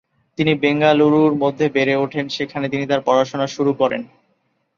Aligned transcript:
তিনি 0.37 0.51
বেঙ্গালুরুর 0.55 1.33
মধ্যে 1.35 1.65
বেড়ে 1.69 1.95
ওঠেন, 1.95 2.25
সেখানে 2.29 2.65
তিনি 2.69 2.83
তার 2.87 3.01
পড়াশোনা 3.01 3.47
শুর 3.47 3.67
করেন। 3.73 4.01